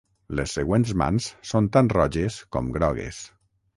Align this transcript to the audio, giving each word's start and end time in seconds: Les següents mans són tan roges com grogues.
Les 0.37 0.53
següents 0.57 0.93
mans 1.01 1.27
són 1.49 1.67
tan 1.77 1.91
roges 1.99 2.39
com 2.57 2.73
grogues. 2.79 3.21